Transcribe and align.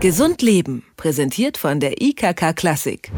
Gesund 0.00 0.40
Leben, 0.40 0.82
präsentiert 0.96 1.58
von 1.58 1.78
der 1.78 2.00
IKK 2.00 2.54
Klassik. 2.54 3.12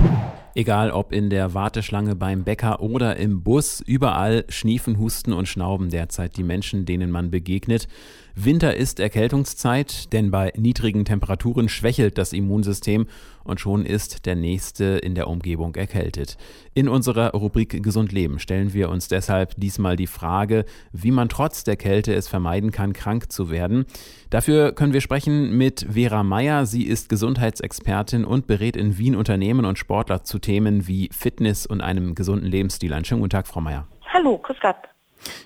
Egal 0.56 0.90
ob 0.90 1.12
in 1.12 1.30
der 1.30 1.54
Warteschlange 1.54 2.16
beim 2.16 2.42
Bäcker 2.42 2.82
oder 2.82 3.16
im 3.18 3.44
Bus, 3.44 3.80
überall 3.86 4.44
schniefen, 4.48 4.98
husten 4.98 5.32
und 5.32 5.46
schnauben 5.46 5.90
derzeit 5.90 6.36
die 6.36 6.42
Menschen, 6.42 6.84
denen 6.84 7.12
man 7.12 7.30
begegnet. 7.30 7.86
Winter 8.34 8.74
ist 8.74 8.98
Erkältungszeit, 8.98 10.12
denn 10.12 10.32
bei 10.32 10.52
niedrigen 10.56 11.04
Temperaturen 11.04 11.68
schwächelt 11.68 12.18
das 12.18 12.32
Immunsystem 12.32 13.06
und 13.44 13.60
schon 13.60 13.86
ist 13.86 14.26
der 14.26 14.36
Nächste 14.36 14.84
in 14.84 15.14
der 15.14 15.28
Umgebung 15.28 15.74
erkältet. 15.74 16.36
In 16.74 16.88
unserer 16.88 17.32
Rubrik 17.32 17.82
Gesund 17.82 18.12
Leben 18.12 18.38
stellen 18.38 18.72
wir 18.72 18.88
uns 18.88 19.08
deshalb 19.08 19.54
diesmal 19.56 19.96
die 19.96 20.06
Frage, 20.06 20.64
wie 20.92 21.10
man 21.10 21.28
trotz 21.28 21.64
der 21.64 21.76
Kälte 21.76 22.14
es 22.14 22.28
vermeiden 22.28 22.70
kann, 22.70 22.92
krank 22.92 23.30
zu 23.30 23.50
werden. 23.50 23.84
Dafür 24.30 24.72
können 24.72 24.92
wir 24.92 25.00
sprechen 25.00 25.56
mit 25.56 25.86
Vera 25.90 26.22
Meyer. 26.22 26.66
Sie 26.66 26.84
ist 26.84 27.08
Gesundheitsexpertin 27.08 28.24
und 28.24 28.46
berät 28.46 28.76
in 28.76 28.98
Wien 28.98 29.16
Unternehmen 29.16 29.64
und 29.64 29.78
Sportler 29.78 30.24
zu 30.24 30.38
Themen 30.38 30.86
wie 30.86 31.08
Fitness 31.12 31.66
und 31.66 31.80
einem 31.80 32.14
gesunden 32.14 32.48
Lebensstil. 32.48 32.92
Einen 32.92 33.04
schönen 33.04 33.20
guten 33.20 33.30
Tag, 33.30 33.46
Frau 33.46 33.60
Meyer. 33.60 33.86
Hallo, 34.12 34.38
grüß 34.38 34.56
Gott. 34.60 34.76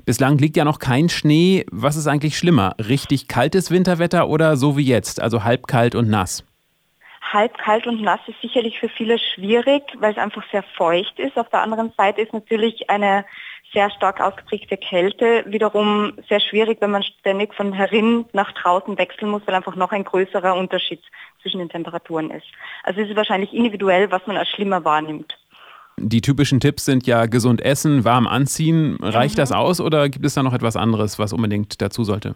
Bislang 0.05 0.39
liegt 0.39 0.57
ja 0.57 0.65
noch 0.65 0.79
kein 0.79 1.09
Schnee. 1.09 1.67
Was 1.71 1.97
ist 1.97 2.07
eigentlich 2.07 2.39
schlimmer? 2.39 2.75
Richtig 2.79 3.29
kaltes 3.29 3.71
Winterwetter 3.71 4.29
oder 4.29 4.57
so 4.57 4.77
wie 4.77 4.85
jetzt, 4.85 5.21
also 5.21 5.45
halb 5.45 5.67
kalt 5.67 5.95
und 5.95 6.09
nass? 6.09 6.45
Halb 7.33 7.59
kalt 7.59 7.87
und 7.87 8.03
nass 8.03 8.21
ist 8.27 8.41
sicherlich 8.41 8.79
für 8.79 8.89
viele 8.89 9.19
schwierig, 9.19 9.83
weil 9.99 10.13
es 10.13 10.19
einfach 10.19 10.45
sehr 10.51 10.63
feucht 10.63 11.19
ist. 11.19 11.37
Auf 11.37 11.49
der 11.49 11.63
anderen 11.63 11.93
Seite 11.97 12.21
ist 12.21 12.33
natürlich 12.33 12.89
eine 12.89 13.25
sehr 13.73 13.91
stark 13.91 14.21
ausgeprägte 14.21 14.77
Kälte 14.77 15.45
wiederum 15.47 16.13
sehr 16.29 16.41
schwierig, 16.41 16.79
wenn 16.81 16.91
man 16.91 17.03
ständig 17.03 17.55
von 17.55 17.73
herin 17.73 18.25
nach 18.33 18.53
draußen 18.53 18.97
wechseln 18.97 19.31
muss, 19.31 19.43
weil 19.45 19.55
einfach 19.55 19.77
noch 19.77 19.93
ein 19.93 20.05
größerer 20.05 20.55
Unterschied 20.55 21.01
zwischen 21.43 21.59
den 21.59 21.69
Temperaturen 21.69 22.31
ist. 22.31 22.47
Also 22.85 23.01
es 23.01 23.11
ist 23.11 23.17
wahrscheinlich 23.17 23.53
individuell, 23.53 24.11
was 24.11 24.27
man 24.27 24.37
als 24.37 24.49
schlimmer 24.49 24.85
wahrnimmt. 24.85 25.37
Die 25.99 26.21
typischen 26.21 26.61
Tipps 26.61 26.85
sind 26.85 27.07
ja 27.07 27.27
gesund 27.27 27.63
essen, 27.63 28.05
warm 28.05 28.27
anziehen. 28.27 28.99
Reicht 29.01 29.37
mhm. 29.37 29.41
das 29.41 29.53
aus 29.53 29.81
oder 29.81 30.09
gibt 30.09 30.27
es 30.27 30.35
da 30.35 30.43
noch 30.43 30.53
etwas 30.53 30.77
anderes, 30.77 31.19
was 31.19 31.33
unbedingt 31.33 31.81
dazu 31.81 32.05
sollte? 32.05 32.35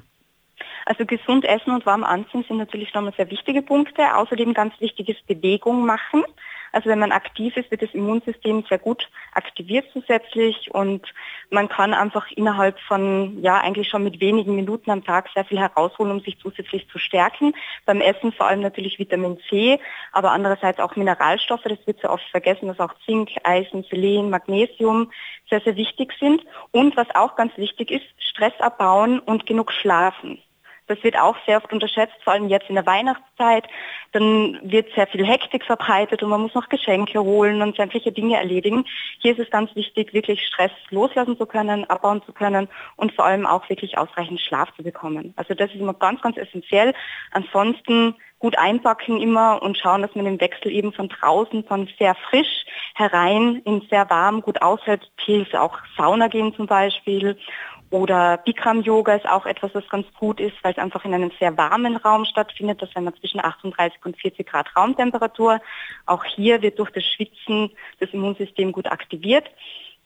Also 0.91 1.07
gesund 1.07 1.45
essen 1.45 1.71
und 1.71 1.87
warm 1.87 2.03
anziehen 2.03 2.45
sind 2.49 2.57
natürlich 2.57 2.93
nochmal 2.93 3.13
sehr 3.17 3.31
wichtige 3.31 3.63
Punkte. 3.63 4.17
Außerdem 4.17 4.55
ganz 4.55 4.75
wichtig 4.81 5.09
ist 5.09 5.25
Bewegung 5.29 5.87
machen. 5.87 6.25
Also 6.73 6.91
wenn 6.91 6.99
man 6.99 7.13
aktiv 7.13 7.57
ist, 7.57 7.71
wird 7.71 7.83
das 7.83 7.95
Immunsystem 7.95 8.65
sehr 8.69 8.79
gut 8.81 9.09
aktiviert 9.33 9.87
zusätzlich 9.93 10.69
und 10.75 11.07
man 11.49 11.69
kann 11.69 11.95
einfach 11.95 12.29
innerhalb 12.33 12.81
von, 12.81 13.41
ja, 13.41 13.59
eigentlich 13.59 13.89
schon 13.89 14.03
mit 14.03 14.21
wenigen 14.21 14.57
Minuten 14.57 14.91
am 14.91 15.05
Tag 15.05 15.29
sehr 15.33 15.45
viel 15.45 15.61
herausholen, 15.61 16.11
um 16.11 16.21
sich 16.23 16.41
zusätzlich 16.41 16.89
zu 16.89 16.99
stärken. 16.99 17.55
Beim 17.87 18.01
Essen 18.01 18.33
vor 18.33 18.49
allem 18.49 18.61
natürlich 18.61 18.99
Vitamin 18.99 19.39
C, 19.49 19.79
aber 20.11 20.33
andererseits 20.33 20.81
auch 20.81 20.97
Mineralstoffe, 20.97 21.63
das 21.63 21.87
wird 21.87 22.01
sehr 22.01 22.13
oft 22.13 22.29
vergessen, 22.33 22.67
dass 22.67 22.81
auch 22.81 22.95
Zink, 23.07 23.31
Eisen, 23.45 23.85
Selen, 23.85 24.29
Magnesium 24.29 25.13
sehr, 25.49 25.61
sehr 25.61 25.77
wichtig 25.77 26.13
sind. 26.19 26.45
Und 26.73 26.97
was 26.97 27.07
auch 27.15 27.37
ganz 27.37 27.57
wichtig 27.57 27.93
ist, 27.93 28.07
Stress 28.19 28.59
abbauen 28.59 29.21
und 29.21 29.47
genug 29.47 29.71
schlafen. 29.71 30.43
Das 30.91 31.03
wird 31.05 31.17
auch 31.17 31.37
sehr 31.47 31.59
oft 31.59 31.73
unterschätzt, 31.73 32.17
vor 32.25 32.33
allem 32.33 32.49
jetzt 32.49 32.69
in 32.69 32.75
der 32.75 32.85
Weihnachtszeit. 32.85 33.69
Dann 34.11 34.59
wird 34.63 34.93
sehr 34.95 35.07
viel 35.07 35.25
Hektik 35.25 35.65
verbreitet 35.65 36.23
und 36.23 36.31
man 36.31 36.41
muss 36.41 36.55
noch 36.55 36.69
Geschenke 36.69 37.21
holen 37.21 37.63
und 37.63 37.77
sämtliche 37.77 38.11
Dinge 38.11 38.37
erledigen. 38.37 38.85
Hier 39.21 39.33
ist 39.33 39.39
es 39.39 39.51
ganz 39.51 39.75
wichtig, 39.77 40.13
wirklich 40.13 40.45
Stress 40.45 40.73
loslassen 40.91 41.39
zu 41.39 41.47
können, 41.47 41.89
abbauen 41.89 42.23
zu 42.27 42.33
können 42.33 42.69
und 42.97 43.13
vor 43.13 43.25
allem 43.25 43.47
auch 43.47 43.69
wirklich 43.69 43.99
ausreichend 43.99 44.41
Schlaf 44.41 44.75
zu 44.75 44.83
bekommen. 44.83 45.33
Also 45.37 45.55
das 45.55 45.71
ist 45.71 45.81
immer 45.81 45.95
ganz, 45.95 46.21
ganz 46.23 46.37
essentiell. 46.37 46.93
Ansonsten 47.31 48.17
gut 48.41 48.59
einpacken 48.59 49.21
immer 49.21 49.63
und 49.63 49.79
schauen, 49.79 50.03
dass 50.03 50.15
man 50.17 50.25
den 50.25 50.41
Wechsel 50.41 50.73
eben 50.73 50.93
von 50.93 51.09
draußen, 51.09 51.63
von 51.65 51.89
sehr 51.99 52.17
frisch 52.17 52.65
herein 52.95 53.63
in 53.65 53.83
sehr 53.91 54.11
warm 54.11 54.41
gut 54.41 54.61
aushält. 54.61 55.09
Hilft 55.25 55.55
auch 55.55 55.79
Sauna 55.97 56.27
gehen 56.27 56.53
zum 56.57 56.67
Beispiel 56.67 57.37
oder 57.91 58.39
Bikram-Yoga 58.39 59.15
ist 59.17 59.29
auch 59.29 59.47
etwas, 59.47 59.75
was 59.75 59.89
ganz 59.89 60.07
gut 60.15 60.41
ist, 60.41 60.55
weil 60.63 60.73
es 60.73 60.79
einfach 60.79 61.05
in 61.05 61.13
einem 61.13 61.33
sehr 61.41 61.57
warmen 61.59 61.97
Raum 61.97 62.25
stattfindet. 62.25 62.81
Das 62.81 62.91
sind 62.93 63.05
wir 63.05 63.15
zwischen 63.17 63.41
38 63.41 64.05
und 64.05 64.17
40 64.17 64.47
Grad 64.47 64.75
Raumtemperatur. 64.77 65.61
Auch 66.07 66.25
hier 66.25 66.63
wird 66.63 66.79
durch 66.79 66.91
das 66.91 67.05
Schwitzen 67.05 67.71
das 67.99 68.11
Immunsystem 68.11 68.71
gut 68.71 68.87
aktiviert. 68.87 69.51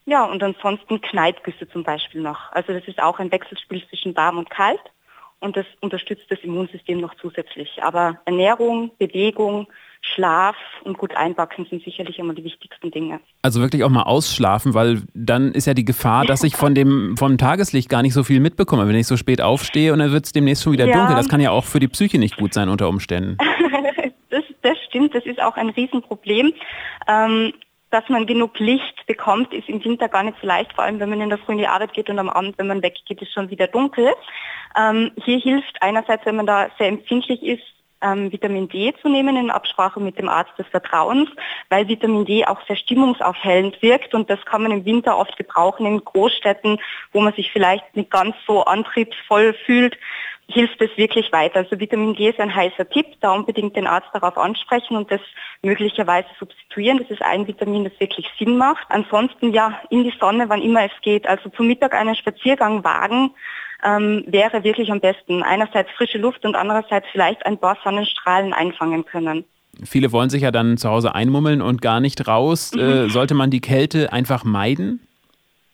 Ja, 0.05 0.23
und 0.25 0.41
ansonsten 0.41 1.01
Kneippgüsse 1.01 1.67
zum 1.69 1.83
Beispiel 1.83 2.21
noch. 2.21 2.51
Also 2.51 2.73
das 2.73 2.87
ist 2.87 3.01
auch 3.01 3.19
ein 3.19 3.31
Wechselspiel 3.31 3.87
zwischen 3.87 4.15
warm 4.15 4.39
und 4.39 4.49
kalt 4.49 4.81
und 5.45 5.55
das 5.55 5.65
unterstützt 5.81 6.25
das 6.29 6.39
Immunsystem 6.43 6.99
noch 6.99 7.15
zusätzlich. 7.15 7.81
Aber 7.81 8.19
Ernährung, 8.25 8.91
Bewegung, 8.97 9.67
Schlaf 10.01 10.55
und 10.83 10.97
gut 10.97 11.15
einbacken 11.15 11.65
sind 11.69 11.83
sicherlich 11.83 12.19
immer 12.19 12.33
die 12.33 12.43
wichtigsten 12.43 12.91
Dinge. 12.91 13.19
Also 13.41 13.61
wirklich 13.61 13.83
auch 13.83 13.89
mal 13.89 14.03
ausschlafen, 14.03 14.73
weil 14.73 15.01
dann 15.13 15.51
ist 15.51 15.65
ja 15.65 15.73
die 15.73 15.85
Gefahr, 15.85 16.25
dass 16.25 16.43
ich 16.43 16.55
von 16.55 16.75
dem 16.75 17.15
vom 17.17 17.37
Tageslicht 17.37 17.89
gar 17.89 18.01
nicht 18.01 18.13
so 18.13 18.23
viel 18.23 18.39
mitbekomme, 18.39 18.87
wenn 18.87 18.95
ich 18.95 19.07
so 19.07 19.17
spät 19.17 19.41
aufstehe 19.41 19.93
und 19.93 19.99
dann 19.99 20.11
wird 20.11 20.25
es 20.25 20.31
demnächst 20.31 20.63
schon 20.63 20.73
wieder 20.73 20.87
ja. 20.87 20.97
dunkel. 20.97 21.15
Das 21.15 21.29
kann 21.29 21.41
ja 21.41 21.51
auch 21.51 21.65
für 21.65 21.79
die 21.79 21.87
Psyche 21.87 22.19
nicht 22.19 22.37
gut 22.37 22.53
sein 22.53 22.69
unter 22.69 22.87
Umständen. 22.87 23.37
das, 24.29 24.43
das 24.61 24.77
stimmt, 24.87 25.15
das 25.15 25.25
ist 25.25 25.41
auch 25.41 25.55
ein 25.55 25.69
Riesenproblem. 25.69 26.53
Ähm, 27.07 27.53
dass 27.95 28.09
man 28.09 28.25
genug 28.25 28.59
Licht 28.59 29.05
bekommt, 29.07 29.53
ist 29.53 29.69
im 29.69 29.81
Winter 29.81 30.09
gar 30.09 30.23
nicht 30.23 30.37
so 30.41 30.45
leicht, 30.47 30.73
vor 30.73 30.83
allem 30.83 30.99
wenn 30.99 31.09
man 31.09 31.21
in 31.21 31.29
der 31.29 31.37
Früh 31.37 31.53
in 31.53 31.59
die 31.59 31.67
Arbeit 31.67 31.93
geht 31.93 32.09
und 32.09 32.19
am 32.19 32.27
Abend, 32.27 32.57
wenn 32.57 32.67
man 32.67 32.83
weggeht, 32.83 33.21
ist 33.21 33.31
schon 33.31 33.49
wieder 33.49 33.67
dunkel. 33.67 34.11
Ähm, 34.77 35.11
hier 35.23 35.39
hilft 35.39 35.81
einerseits, 35.81 36.25
wenn 36.25 36.35
man 36.35 36.45
da 36.45 36.67
sehr 36.77 36.89
empfindlich 36.89 37.41
ist, 37.41 37.63
ähm, 38.01 38.33
Vitamin 38.33 38.67
D 38.67 38.93
zu 39.01 39.07
nehmen 39.07 39.37
in 39.37 39.49
Absprache 39.49 40.01
mit 40.01 40.19
dem 40.19 40.27
Arzt 40.27 40.51
des 40.59 40.67
Vertrauens, 40.67 41.29
weil 41.69 41.87
Vitamin 41.87 42.25
D 42.25 42.45
auch 42.45 42.59
sehr 42.67 42.75
stimmungsaufhellend 42.75 43.81
wirkt 43.81 44.13
und 44.13 44.29
das 44.29 44.43
kann 44.43 44.63
man 44.63 44.73
im 44.73 44.83
Winter 44.83 45.17
oft 45.17 45.37
gebrauchen 45.37 45.85
in 45.85 46.03
Großstädten, 46.03 46.81
wo 47.13 47.21
man 47.21 47.31
sich 47.31 47.49
vielleicht 47.53 47.95
nicht 47.95 48.11
ganz 48.11 48.35
so 48.45 48.65
antriebsvoll 48.65 49.55
fühlt 49.65 49.97
hilft 50.47 50.81
es 50.81 50.95
wirklich 50.95 51.31
weiter. 51.31 51.59
Also 51.59 51.79
Vitamin 51.79 52.15
D 52.15 52.29
ist 52.29 52.39
ein 52.39 52.53
heißer 52.53 52.87
Tipp, 52.89 53.07
da 53.21 53.31
unbedingt 53.31 53.75
den 53.75 53.87
Arzt 53.87 54.09
darauf 54.13 54.37
ansprechen 54.37 54.95
und 54.95 55.11
das 55.11 55.21
möglicherweise 55.63 56.27
substituieren. 56.39 56.99
Das 56.99 57.09
ist 57.09 57.21
ein 57.21 57.47
Vitamin, 57.47 57.83
das 57.83 57.99
wirklich 57.99 58.27
Sinn 58.37 58.57
macht. 58.57 58.85
Ansonsten 58.89 59.53
ja, 59.53 59.79
in 59.89 60.03
die 60.03 60.13
Sonne, 60.19 60.47
wann 60.47 60.61
immer 60.61 60.83
es 60.85 61.01
geht. 61.01 61.27
Also 61.27 61.49
zum 61.49 61.67
Mittag 61.67 61.93
einen 61.93 62.15
Spaziergang 62.15 62.83
wagen 62.83 63.31
ähm, 63.83 64.23
wäre 64.27 64.63
wirklich 64.63 64.91
am 64.91 64.99
besten. 64.99 65.43
Einerseits 65.43 65.89
frische 65.91 66.17
Luft 66.17 66.45
und 66.45 66.55
andererseits 66.55 67.07
vielleicht 67.11 67.45
ein 67.45 67.57
paar 67.57 67.77
Sonnenstrahlen 67.83 68.53
einfangen 68.53 69.05
können. 69.05 69.45
Viele 69.83 70.11
wollen 70.11 70.29
sich 70.29 70.43
ja 70.43 70.51
dann 70.51 70.77
zu 70.77 70.89
Hause 70.89 71.15
einmummeln 71.15 71.61
und 71.61 71.81
gar 71.81 71.99
nicht 71.99 72.27
raus. 72.27 72.71
Mhm. 72.73 72.79
Äh, 72.79 73.09
sollte 73.09 73.33
man 73.33 73.49
die 73.49 73.61
Kälte 73.61 74.13
einfach 74.13 74.43
meiden? 74.43 75.01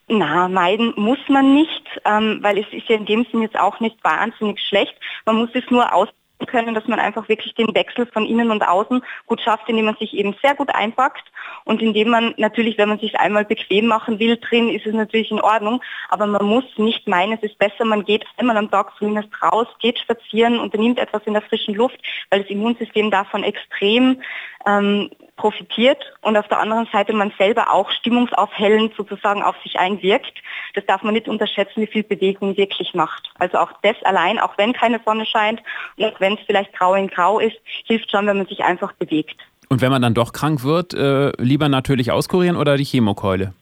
Na, 0.07 0.49
meiden 0.49 0.93
muss 0.97 1.19
man 1.29 1.53
nicht, 1.53 1.80
ähm, 2.05 2.39
weil 2.41 2.57
es 2.57 2.67
ist 2.71 2.87
ja 2.87 2.95
in 2.95 3.05
dem 3.05 3.25
Sinn 3.31 3.41
jetzt 3.41 3.59
auch 3.59 3.79
nicht 3.79 4.03
wahnsinnig 4.03 4.59
schlecht. 4.59 4.95
Man 5.25 5.35
muss 5.37 5.49
es 5.53 5.69
nur 5.69 5.93
aus 5.93 6.09
können, 6.47 6.75
dass 6.75 6.87
man 6.87 6.99
einfach 6.99 7.29
wirklich 7.29 7.53
den 7.55 7.73
Wechsel 7.75 8.05
von 8.05 8.25
innen 8.25 8.51
und 8.51 8.67
außen 8.67 9.03
gut 9.25 9.41
schafft, 9.41 9.67
indem 9.69 9.85
man 9.85 9.95
sich 9.95 10.13
eben 10.13 10.35
sehr 10.41 10.55
gut 10.55 10.73
einpackt 10.73 11.23
und 11.65 11.81
indem 11.81 12.09
man 12.09 12.33
natürlich, 12.37 12.77
wenn 12.77 12.89
man 12.89 12.99
sich 12.99 13.19
einmal 13.19 13.45
bequem 13.45 13.87
machen 13.87 14.19
will, 14.19 14.37
drin 14.37 14.69
ist 14.69 14.85
es 14.85 14.93
natürlich 14.93 15.31
in 15.31 15.41
Ordnung, 15.41 15.81
aber 16.09 16.25
man 16.25 16.45
muss 16.45 16.65
nicht 16.77 17.07
meinen, 17.07 17.33
es 17.33 17.43
ist 17.43 17.57
besser, 17.57 17.85
man 17.85 18.05
geht 18.05 18.25
einmal 18.37 18.57
am 18.57 18.71
Tag 18.71 18.93
zumindest 18.97 19.29
raus, 19.41 19.67
geht 19.79 19.99
spazieren, 19.99 20.59
unternimmt 20.59 20.99
etwas 20.99 21.21
in 21.25 21.33
der 21.33 21.41
frischen 21.41 21.75
Luft, 21.75 21.99
weil 22.29 22.41
das 22.41 22.49
Immunsystem 22.49 23.11
davon 23.11 23.43
extrem 23.43 24.21
ähm, 24.65 25.09
profitiert 25.41 25.97
und 26.21 26.37
auf 26.37 26.47
der 26.47 26.59
anderen 26.59 26.87
Seite 26.93 27.13
man 27.13 27.33
selber 27.37 27.73
auch 27.73 27.89
stimmungsaufhellend 27.89 28.93
sozusagen 28.95 29.41
auf 29.41 29.55
sich 29.63 29.79
einwirkt. 29.79 30.33
Das 30.75 30.85
darf 30.85 31.01
man 31.01 31.15
nicht 31.15 31.27
unterschätzen, 31.27 31.81
wie 31.81 31.87
viel 31.87 32.03
Bewegung 32.03 32.55
wirklich 32.57 32.93
macht. 32.93 33.31
Also 33.39 33.57
auch 33.57 33.71
das 33.81 33.95
allein, 34.03 34.37
auch 34.37 34.55
wenn 34.59 34.71
keine 34.71 35.01
Sonne 35.03 35.25
scheint 35.25 35.63
und 35.97 36.05
auch 36.05 36.19
wenn 36.19 36.33
es 36.33 36.39
vielleicht 36.45 36.73
grau 36.73 36.93
in 36.93 37.07
grau 37.07 37.39
ist, 37.39 37.57
hilft 37.85 38.11
schon, 38.11 38.27
wenn 38.27 38.37
man 38.37 38.45
sich 38.45 38.63
einfach 38.63 38.93
bewegt. 38.93 39.35
Und 39.67 39.81
wenn 39.81 39.89
man 39.89 40.03
dann 40.03 40.13
doch 40.13 40.31
krank 40.31 40.63
wird, 40.63 40.93
äh, 40.93 41.31
lieber 41.41 41.69
natürlich 41.69 42.11
auskurieren 42.11 42.55
oder 42.57 42.77
die 42.77 42.85
Chemokeule? 42.85 43.53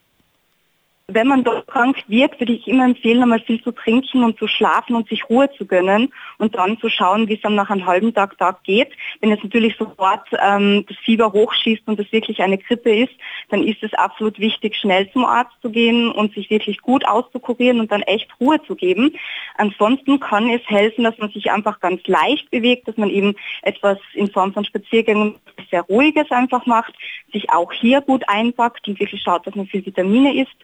Wenn 1.12 1.28
man 1.28 1.44
dort 1.44 1.68
krank 1.68 2.04
wird, 2.08 2.40
würde 2.40 2.54
ich 2.54 2.68
immer 2.68 2.86
empfehlen, 2.86 3.22
einmal 3.22 3.40
viel 3.42 3.62
zu 3.64 3.72
trinken 3.72 4.24
und 4.24 4.38
zu 4.38 4.48
schlafen 4.48 4.96
und 4.96 5.08
sich 5.10 5.30
Ruhe 5.30 5.50
zu 5.58 5.66
gönnen 5.66 6.14
und 6.38 6.56
dann 6.56 6.80
zu 6.80 6.90
schauen, 6.90 7.28
wie 7.28 7.36
es 7.36 7.42
dann 7.42 7.56
nach 7.56 7.70
einem 7.70 7.86
halben 7.86 8.14
Tag, 8.14 8.38
Tag 8.38 8.64
geht. 8.64 8.92
Wenn 9.20 9.30
jetzt 9.30 9.44
natürlich 9.44 9.76
sofort 9.78 10.28
ähm, 10.40 10.86
das 10.88 10.98
Fieber 10.98 11.34
hochschießt 11.34 11.84
und 11.88 12.00
das 12.00 12.12
wirklich 12.12 12.42
eine 12.42 12.58
Grippe 12.58 12.96
ist, 12.96 13.14
dann 13.50 13.64
ist 13.64 13.82
es 13.84 13.94
absolut 13.94 14.40
wichtig, 14.40 14.76
schnell 14.76 15.12
zum 15.12 15.26
Arzt 15.26 15.54
zu 15.62 15.70
gehen 15.70 16.12
und 16.12 16.34
sich 16.34 16.50
wirklich 16.50 16.80
gut 16.82 17.06
auszukurieren 17.06 17.80
und 17.80 17.92
dann 17.92 18.02
echt 18.04 18.30
Ruhe 18.40 18.62
zu 18.64 18.76
geben. 18.76 19.16
Ansonsten 19.58 20.20
kann 20.20 20.50
es 20.50 20.62
helfen, 20.68 21.04
dass 21.04 21.18
man 21.18 21.30
sich 21.32 21.52
einfach 21.52 21.80
ganz 21.80 22.02
leicht 22.06 22.50
bewegt, 22.52 22.88
dass 22.88 22.98
man 22.98 23.10
eben 23.10 23.36
etwas 23.62 23.98
in 24.14 24.30
Form 24.30 24.54
von 24.54 24.66
Spaziergängen 24.66 25.36
sehr 25.72 25.82
ruhiges 25.82 26.30
einfach 26.32 26.66
macht, 26.66 26.94
sich 27.32 27.50
auch 27.52 27.72
hier 27.72 28.02
gut 28.02 28.24
einpackt 28.28 28.88
und 28.88 29.00
wirklich 29.00 29.22
schaut, 29.22 29.46
dass 29.46 29.56
man 29.56 29.68
viel 29.68 29.86
Vitamine 29.86 30.36
isst 30.36 30.56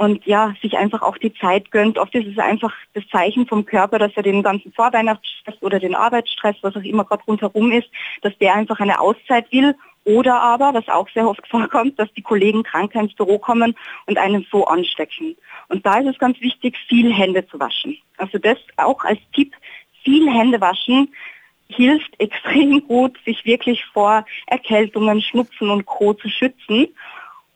und 0.00 0.24
ja, 0.24 0.54
sich 0.62 0.78
einfach 0.78 1.02
auch 1.02 1.18
die 1.18 1.34
Zeit 1.34 1.70
gönnt. 1.70 1.98
Oft 1.98 2.14
ist 2.14 2.26
es 2.26 2.38
einfach 2.38 2.72
das 2.94 3.06
Zeichen 3.08 3.46
vom 3.46 3.66
Körper, 3.66 3.98
dass 3.98 4.12
er 4.14 4.22
den 4.22 4.42
ganzen 4.42 4.72
Vorweihnachtsstress 4.72 5.56
oder 5.60 5.78
den 5.78 5.94
Arbeitsstress, 5.94 6.56
was 6.62 6.74
auch 6.74 6.82
immer 6.82 7.04
gerade 7.04 7.22
rundherum 7.24 7.70
ist, 7.70 7.86
dass 8.22 8.32
der 8.38 8.54
einfach 8.54 8.80
eine 8.80 8.98
Auszeit 8.98 9.52
will 9.52 9.76
oder 10.04 10.40
aber, 10.40 10.72
was 10.72 10.88
auch 10.88 11.06
sehr 11.10 11.28
oft 11.28 11.46
vorkommt, 11.50 11.98
dass 11.98 12.10
die 12.14 12.22
Kollegen 12.22 12.62
krank 12.62 12.94
ins 12.94 13.12
Büro 13.12 13.38
kommen 13.38 13.76
und 14.06 14.16
einen 14.16 14.46
so 14.50 14.64
anstecken. 14.64 15.36
Und 15.68 15.84
da 15.84 15.98
ist 15.98 16.08
es 16.08 16.18
ganz 16.18 16.40
wichtig, 16.40 16.78
viel 16.88 17.12
Hände 17.12 17.46
zu 17.46 17.60
waschen. 17.60 17.98
Also 18.16 18.38
das 18.38 18.56
auch 18.78 19.04
als 19.04 19.20
Tipp, 19.34 19.54
viel 20.02 20.32
Hände 20.32 20.62
waschen 20.62 21.12
hilft 21.68 22.10
extrem 22.18 22.88
gut, 22.88 23.18
sich 23.26 23.44
wirklich 23.44 23.84
vor 23.92 24.24
Erkältungen, 24.46 25.20
Schnupfen 25.20 25.68
und 25.68 25.84
Co. 25.84 26.14
zu 26.14 26.30
schützen. 26.30 26.88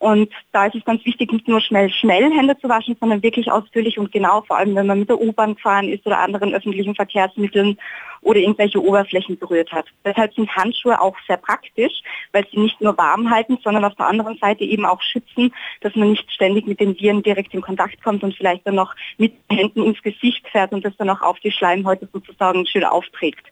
Und 0.05 0.31
da 0.51 0.67
ist 0.67 0.75
es 0.75 0.85
ganz 0.85 1.03
wichtig, 1.03 1.31
nicht 1.31 1.47
nur 1.47 1.59
schnell, 1.61 1.89
schnell 1.89 2.31
Hände 2.31 2.55
zu 2.59 2.69
waschen, 2.69 2.95
sondern 2.99 3.23
wirklich 3.23 3.51
ausführlich 3.51 3.97
und 3.97 4.11
genau, 4.11 4.41
vor 4.41 4.55
allem 4.55 4.75
wenn 4.75 4.85
man 4.85 4.99
mit 4.99 5.09
der 5.09 5.19
U-Bahn 5.19 5.55
gefahren 5.55 5.89
ist 5.89 6.05
oder 6.05 6.19
anderen 6.19 6.53
öffentlichen 6.53 6.93
Verkehrsmitteln 6.93 7.79
oder 8.21 8.37
irgendwelche 8.37 8.79
Oberflächen 8.79 9.39
berührt 9.39 9.71
hat. 9.71 9.87
Deshalb 10.05 10.31
sind 10.35 10.55
Handschuhe 10.55 11.01
auch 11.01 11.15
sehr 11.27 11.37
praktisch, 11.37 12.03
weil 12.33 12.45
sie 12.51 12.59
nicht 12.59 12.79
nur 12.81 12.95
warm 12.99 13.31
halten, 13.31 13.57
sondern 13.63 13.83
auf 13.83 13.95
der 13.95 14.05
anderen 14.05 14.37
Seite 14.37 14.63
eben 14.63 14.85
auch 14.85 15.01
schützen, 15.01 15.51
dass 15.81 15.95
man 15.95 16.11
nicht 16.11 16.31
ständig 16.31 16.67
mit 16.67 16.79
den 16.79 16.95
Viren 16.99 17.23
direkt 17.23 17.55
in 17.55 17.61
Kontakt 17.61 18.03
kommt 18.03 18.23
und 18.23 18.35
vielleicht 18.35 18.67
dann 18.67 18.75
noch 18.75 18.93
mit 19.17 19.33
Händen 19.49 19.81
ins 19.81 20.03
Gesicht 20.03 20.47
fährt 20.49 20.71
und 20.71 20.85
das 20.85 20.95
dann 20.97 21.09
auch 21.09 21.21
auf 21.21 21.39
die 21.39 21.51
Schleimhäute 21.51 22.07
sozusagen 22.13 22.67
schön 22.67 22.83
aufträgt. 22.83 23.47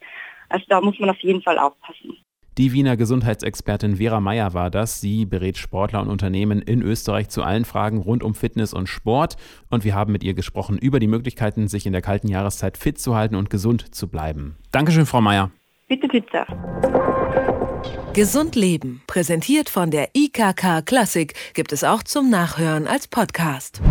Also 0.50 0.66
da 0.70 0.82
muss 0.82 1.00
man 1.00 1.10
auf 1.10 1.20
jeden 1.22 1.42
Fall 1.42 1.58
aufpassen. 1.58 2.23
Die 2.60 2.72
Wiener 2.72 2.98
Gesundheitsexpertin 2.98 3.96
Vera 3.96 4.20
Meyer 4.20 4.54
war 4.54 4.70
das. 4.70 5.02
Sie 5.02 5.26
berät 5.26 5.58
Sportler 5.58 6.02
und 6.02 6.10
Unternehmen 6.10 6.62
in 6.62 6.84
Österreich 6.84 7.30
zu 7.30 7.42
allen 7.42 7.66
Fragen 7.66 7.98
rund 7.98 8.24
um 8.24 8.36
Fitness 8.36 8.74
und 8.74 8.88
Sport. 8.88 9.38
Und 9.72 9.84
wir 9.84 9.96
haben 9.96 10.12
mit 10.12 10.24
ihr 10.24 10.36
gesprochen 10.36 10.78
über 10.78 11.00
die 11.00 11.08
Möglichkeiten, 11.08 11.68
sich 11.68 11.88
in 11.88 11.94
der 11.94 12.04
kalten 12.04 12.28
Jahreszeit 12.28 12.78
fit 12.78 13.00
zu 13.00 13.16
halten 13.16 13.34
und 13.34 13.50
gesund 13.50 13.96
zu 13.96 14.08
bleiben. 14.08 14.56
Dankeschön, 14.72 15.08
Frau 15.08 15.20
Meyer. 15.20 15.50
Bitte, 15.88 16.08
bitte. 16.08 16.46
Gesund 18.14 18.56
Leben, 18.56 19.02
präsentiert 19.08 19.70
von 19.70 19.90
der 19.90 20.10
IKK 20.14 20.84
Klassik, 20.86 21.34
gibt 21.56 21.74
es 21.74 21.84
auch 21.84 22.04
zum 22.04 22.30
Nachhören 22.30 22.86
als 22.86 23.08
Podcast. 23.08 23.82